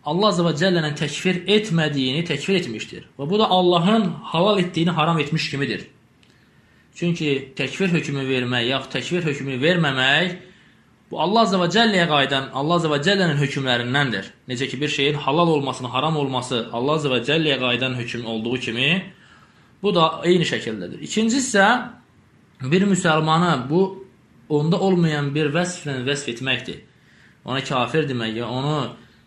Allah 0.03 0.27
Azza 0.27 0.43
və 0.43 0.51
Cəllənin 0.59 0.95
təkfir 0.99 1.43
etmədiyini 1.47 2.25
təkfir 2.27 2.57
etmişdir. 2.59 3.05
Və 3.19 3.27
bu 3.29 3.39
da 3.39 3.47
Allahın 3.49 4.09
halal 4.33 4.59
etdiyini 4.59 4.91
haram 4.91 5.19
etmiş 5.19 5.49
kimidir. 5.51 5.85
Çünki 6.95 7.53
təkfir 7.57 7.91
hökmü 7.95 8.25
vermək, 8.27 8.67
yaxud 8.67 8.91
təkfir 8.97 9.23
hökmünü 9.25 9.61
verməmək 9.63 10.35
bu 11.11 11.21
Allah 11.23 11.45
Azza 11.47 11.59
və 11.61 11.69
Cəlləyə 11.71 12.05
qayıdan 12.09 12.51
Allah 12.53 12.81
Azza 12.81 12.91
və 12.91 12.99
Cəllənin 13.05 13.39
hökmlərindəndir. 13.39 14.29
Necə 14.49 14.67
ki, 14.67 14.79
bir 14.81 14.91
şeyin 14.91 15.19
halal 15.23 15.55
olmasını, 15.55 15.87
haram 15.87 16.17
olması 16.17 16.67
Allah 16.71 16.99
Azza 16.99 17.11
və 17.13 17.23
Cəlləyə 17.27 17.59
qayıdan 17.63 17.95
hökm 17.99 18.25
olduğu 18.25 18.59
kimi, 18.67 18.89
Bu 19.83 19.91
da 19.95 20.21
eyni 20.23 20.45
şəkildədir. 20.47 21.01
İkincisi 21.03 21.57
isə 21.57 21.67
bir 22.71 22.85
müsəlmanı 22.87 23.69
bu 23.69 23.81
onda 24.49 24.79
olmayan 24.79 25.33
bir 25.35 25.51
vəsflə 25.55 25.99
vəsf 26.07 26.29
etməkdir. 26.31 26.79
Ona 27.45 27.63
kafir 27.63 28.07
demək, 28.07 28.37
ya 28.39 28.47
onu 28.47 28.77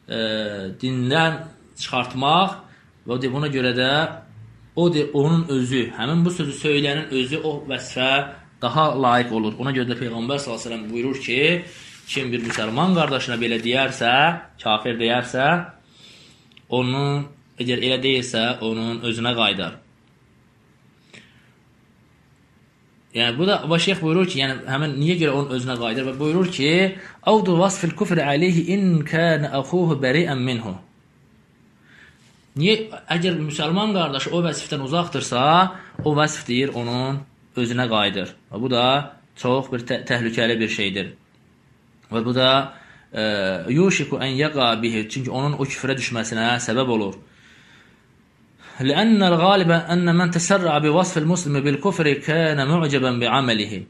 e, 0.09 0.19
dindən 0.81 1.43
çıxartmaq 1.77 2.57
və 3.07 3.33
buna 3.33 3.53
görə 3.53 3.75
də 3.77 3.91
o 4.77 4.89
de 4.95 5.07
onun 5.13 5.47
özü, 5.49 5.91
həmin 5.99 6.25
bu 6.25 6.31
sözü 6.31 6.57
söyləyənin 6.63 7.13
özü 7.21 7.41
o 7.45 7.53
vəsfə 7.69 8.11
daha 8.63 8.89
layiq 9.03 9.33
olur. 9.33 9.55
Ona 9.61 9.73
görə 9.77 9.93
də 9.93 10.01
Peyğəmbər 10.01 10.41
sallallahu 10.41 10.69
əleyhi 10.73 10.93
buyurur 10.93 11.21
ki, 11.21 11.41
kim 12.09 12.33
bir 12.33 12.45
müsəlman 12.45 12.97
qardaşına 12.97 13.37
belə 13.41 13.61
deyərsə, 13.61 14.13
kafir 14.63 14.97
deyərsə, 15.01 15.47
onun 16.69 17.27
əgər 17.61 17.85
elə 17.89 17.99
deyilsə, 18.03 18.47
onun 18.65 19.03
özünə 19.09 19.33
qayıdar. 19.37 19.86
Yəni 23.17 23.39
bu 23.39 23.47
da 23.49 23.63
və 23.65 23.79
şeyx 23.81 24.03
buyurur 24.05 24.27
ki, 24.29 24.41
yəni 24.43 24.57
həmin 24.69 24.99
niyə 25.01 25.17
görə 25.23 25.37
onun 25.39 25.55
özünə 25.57 25.77
qayıdır 25.81 26.05
və 26.11 26.15
buyurur 26.19 26.51
ki, 26.53 26.71
"Audu 27.33 27.59
vasfil 27.59 27.95
kufri 27.97 28.23
alayhi 28.23 28.67
in 28.75 29.01
kana 29.13 29.49
axuhu 29.59 29.97
bari'an 30.03 30.41
minhu." 30.49 30.75
Niyə 32.57 32.75
əgər 33.17 33.35
müsəlman 33.49 33.95
qardaşı 33.97 34.31
o 34.37 34.43
vəsifdən 34.47 34.83
uzaqdırsa, 34.89 35.41
o 36.05 36.11
vəsif 36.21 36.47
deyir 36.49 36.71
onun 36.81 37.21
özünə 37.57 37.87
qayıdır. 37.95 38.29
Və 38.53 38.61
bu 38.63 38.69
da 38.71 38.85
çox 39.37 39.73
bir 39.73 39.81
tə 39.89 40.05
təhlükəli 40.09 40.59
bir 40.61 40.69
şeydir. 40.69 41.07
Və 42.13 42.25
bu 42.25 42.35
da 42.35 42.51
yushiku 43.69 44.19
an 44.21 44.33
yaqa 44.45 44.83
bihi 44.83 45.09
çünki 45.09 45.31
onun 45.31 45.53
o 45.53 45.65
küfrə 45.65 45.97
düşməsinə 45.97 46.57
səbəb 46.67 46.89
olur. 46.97 47.15
لأن 48.80 49.24
الغالب 49.24 49.72
أن 49.72 50.16
من 50.16 50.32
تسرع 50.32 50.78
بوصف 50.78 51.18
المسلم 51.18 51.60
بالكفر 51.60 52.14
كان 52.14 52.68
معجبا 52.68 53.12
بعمله 53.20 53.84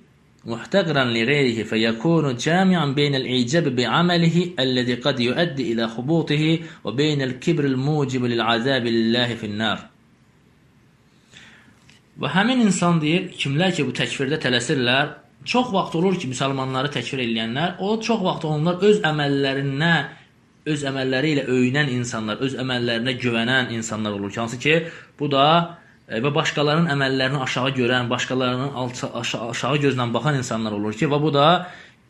محتقرا 0.46 1.04
لغيره 1.04 1.64
فيكون 1.64 2.36
جامعا 2.36 2.86
بين 2.86 3.16
الإعجاب 3.16 3.76
بعمله 3.76 4.48
الذي 4.60 4.94
قد 4.94 5.20
يؤدي 5.20 5.74
إلى 5.74 5.88
خبوطه 5.88 6.60
وبين 6.84 7.22
الكبر 7.22 7.64
الموجب 7.66 8.24
للعذاب 8.26 8.86
لله 8.86 9.36
في 9.36 9.46
النار 9.46 9.92
Və 12.22 12.30
həmin 12.36 12.60
insan 12.62 13.00
deyir, 13.02 13.32
kimlər 13.34 13.72
ki 13.74 13.86
bu 13.88 13.94
təkfirdə 13.98 14.38
tələsirlər, 14.44 15.08
çox 15.48 15.72
vaxt 15.74 15.96
olur 15.98 16.18
ki, 16.20 16.28
müsəlmanları 16.30 16.92
təkfir 16.94 17.24
edənlər, 17.24 17.80
o 17.82 17.96
çox 18.04 18.20
vaxt 18.22 18.46
onlar 18.46 18.84
öz 18.86 19.00
əməllərindən 19.10 20.12
öz 20.67 20.85
əməlləri 20.91 21.33
ilə 21.37 21.47
öyünən 21.53 21.91
insanlar, 21.95 22.41
öz 22.43 22.57
əməllərinə 22.63 23.17
güvənən 23.23 23.73
insanlar 23.77 24.17
olur. 24.19 24.33
Hansı 24.35 24.59
ki, 24.59 24.77
bu 25.19 25.31
da 25.31 25.47
e, 26.09 26.21
və 26.25 26.33
başqalarının 26.35 26.91
əməllərini 26.97 27.43
aşağı 27.47 27.75
görən, 27.79 28.11
başqalarının 28.11 28.73
alça, 28.83 29.11
aşağı, 29.21 29.51
aşağı 29.55 29.83
gözlə 29.87 30.09
baxan 30.15 30.41
insanlar 30.43 30.75
olur 30.79 30.97
ki, 30.99 31.07
və 31.13 31.21
bu 31.23 31.33
da 31.35 31.49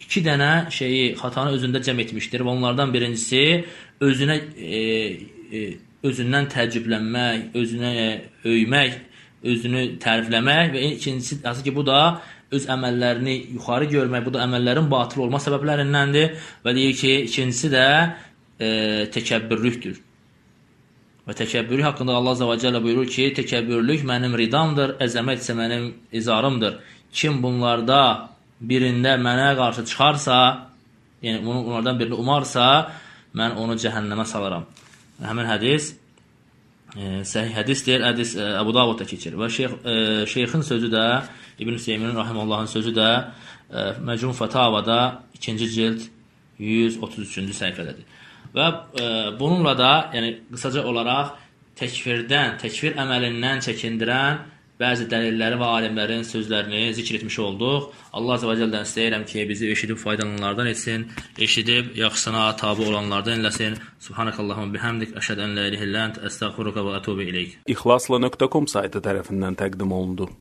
iki 0.01 0.23
dənə 0.25 0.71
şeyi 0.73 1.15
xatanı 1.21 1.57
özündə 1.57 1.83
cəm 1.85 2.01
etmişdir 2.05 2.45
və 2.45 2.55
onlardan 2.57 2.93
birincisi 2.95 3.65
özünə 4.01 4.39
e, 4.57 4.81
e, 5.53 5.67
özündən 6.07 6.49
təəccüblənmək, 6.53 7.53
özünə 7.61 7.93
e, 8.01 8.09
öymək, 8.49 8.97
özünü 9.47 9.85
tərifləmək 10.03 10.73
və 10.75 10.89
ikincisi 10.95 11.43
hansı 11.45 11.65
ki, 11.65 11.75
bu 11.77 11.85
da 11.87 12.01
öz 12.55 12.67
əməllərini 12.71 13.35
yuxarı 13.57 13.89
görmək, 13.91 14.25
bu 14.27 14.33
da 14.37 14.45
əməllərin 14.47 14.89
batıl 14.91 15.25
olma 15.27 15.41
səbəblərindəndir 15.43 16.37
və 16.65 16.75
deyir 16.77 16.95
ki, 17.01 17.13
ikincisi 17.27 17.73
də 17.73 17.87
e, 18.61 18.69
təkəbbürlükdür. 19.15 19.99
Və 21.27 21.35
təkəbbürlük 21.41 21.89
haqqında 21.89 22.15
Allah 22.15 22.37
Azza 22.37 22.47
və 22.47 22.57
Cəllə 22.63 22.81
buyurur 22.85 23.09
ki, 23.11 23.33
təkəbbürlük 23.41 24.05
mənim 24.07 24.37
ridamdır, 24.39 24.97
əzəmət 25.03 25.43
isə 25.43 25.57
mənim 25.59 25.91
izarımdır. 26.15 26.79
Kim 27.13 27.41
bunlarda 27.43 28.01
birində 28.61 29.17
mənə 29.19 29.53
qarşı 29.59 29.85
çıxarsa, 29.91 30.39
yəni 31.23 31.43
bunu 31.45 31.65
onlardan 31.67 31.99
birini 31.99 32.19
umarsa, 32.23 32.67
mən 33.37 33.57
onu 33.61 33.75
cəhənnəmə 33.83 34.27
salaram. 34.29 34.67
Həmin 35.23 35.49
hədis 35.49 35.95
e, 36.95 37.23
səhih 37.27 37.57
hədisdir. 37.57 38.05
Hədis 38.07 38.37
e, 38.39 38.47
Əbu 38.61 38.75
Davudda 38.77 39.07
keçir. 39.09 39.37
Və 39.41 39.49
şeyx 39.53 39.75
e, 39.83 39.97
şeyxin 40.31 40.63
sözü 40.67 40.93
də 40.93 41.07
İbn 41.59 41.75
Hüseymin 41.75 42.15
rahimehullahın 42.17 42.71
sözü 42.71 42.93
də 42.97 43.09
e, 43.71 43.87
Məcmun 44.09 44.37
Fatavada 44.37 45.23
2-ci 45.41 45.69
cild 45.75 46.07
133-cü 46.61 47.57
səhifədədir. 47.57 48.07
Və 48.55 48.67
e, 49.01 49.09
bununla 49.41 49.75
da, 49.79 49.93
yəni 50.15 50.35
qısaca 50.53 50.85
olaraq 50.87 51.35
təkfirdən, 51.81 52.61
təkfir 52.63 52.97
əməlindən 53.03 53.65
çəkindirən 53.67 54.45
bəzi 54.81 55.07
dəlilləri 55.09 55.57
və 55.61 55.69
alimlərin 55.79 56.25
sözlərini 56.29 56.93
zikr 56.97 57.19
etmiş 57.19 57.39
olduq. 57.47 57.91
Allah 58.17 58.37
Azza 58.37 58.49
və 58.51 58.57
Cəllədən 58.61 58.89
istəyirəm 58.89 59.27
ki, 59.29 59.45
bizi 59.49 59.71
eşidib 59.73 60.01
faydalananlardan 60.03 60.71
etsin, 60.73 61.07
eşidib 61.49 61.95
yaxşısına 61.97 62.47
tabe 62.61 62.89
olanlardan 62.91 63.41
eləsin. 63.41 63.79
Subhanakallahumma 64.07 64.77
bihamdik, 64.77 65.17
əşhədu 65.21 65.47
an 65.49 65.57
la 65.57 65.69
ilaha 65.71 65.89
illa 65.89 66.09
ente, 66.11 66.25
əstəğfiruka 66.29 66.85
və 66.89 66.99
etûbü 67.01 67.31
ileyk. 67.31 67.61
İxlasla.com 67.77 68.69
saytı 68.77 69.05
tərəfindən 69.09 69.57
təqdim 69.63 69.97
olundu. 69.97 70.37